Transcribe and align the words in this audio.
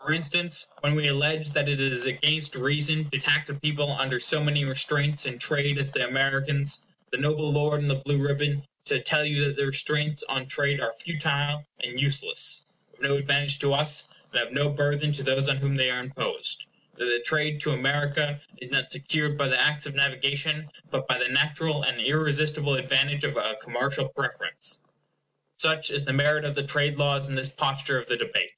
For 0.00 0.14
instance, 0.14 0.66
when 0.80 0.94
we 0.94 1.08
allege 1.08 1.50
that 1.50 1.68
it 1.68 1.78
is 1.78 2.06
against 2.06 2.54
reason 2.54 3.10
to 3.10 3.18
tax 3.18 3.50
a 3.50 3.54
people 3.54 3.92
under 3.92 4.18
so 4.18 4.42
many 4.42 4.64
restraints 4.64 5.26
in 5.26 5.38
trade 5.38 5.76
as 5.76 5.90
the 5.90 6.08
Americans, 6.08 6.80
the 7.12 7.18
noble 7.18 7.52
lord 7.52 7.80
in 7.80 7.88
the 7.88 7.96
blue 7.96 8.16
ribbon 8.16 8.66
shall 8.88 9.00
tell 9.02 9.26
you 9.26 9.44
that 9.44 9.56
the 9.56 9.66
restraints 9.66 10.22
on 10.26 10.46
trade 10.46 10.80
are 10.80 10.94
futile 10.94 11.66
and 11.80 12.00
useless 12.00 12.62
of 12.94 13.02
no 13.02 13.18
advantage 13.18 13.58
to 13.58 13.74
us, 13.74 14.08
and 14.32 14.40
of 14.40 14.54
no 14.54 14.70
burthen 14.70 15.12
to 15.12 15.22
those 15.22 15.50
on 15.50 15.58
whom 15.58 15.76
they 15.76 15.90
are 15.90 16.00
imposed; 16.00 16.64
that 16.96 17.04
the 17.04 17.20
trade 17.22 17.60
to 17.60 17.72
America 17.72 18.40
is 18.62 18.70
not 18.70 18.90
secured 18.90 19.36
by 19.36 19.48
the 19.48 19.60
Acts 19.60 19.84
of 19.84 19.94
Navigation, 19.94 20.70
but 20.90 21.06
by 21.06 21.18
the 21.18 21.28
natural 21.28 21.82
and 21.82 22.00
irresistible 22.00 22.72
advantage 22.76 23.22
of 23.22 23.36
a 23.36 23.56
commercial 23.60 24.08
preference. 24.08 24.78
Such 25.58 25.90
is 25.90 26.06
the 26.06 26.14
merit 26.14 26.46
of 26.46 26.54
the 26.54 26.64
trade 26.64 26.96
laws 26.96 27.28
in 27.28 27.34
this 27.34 27.50
posture 27.50 27.98
of 27.98 28.08
the 28.08 28.16
debate. 28.16 28.52